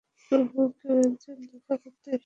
[0.31, 2.19] প্রভু, কেউ একজন দেখা করতে এসেছেন।